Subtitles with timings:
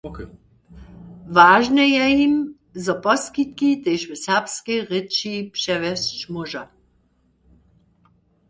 [1.37, 2.33] Wažne je jim,
[2.85, 6.63] zo poskitki tež w serbskej rěči přewjesć móža.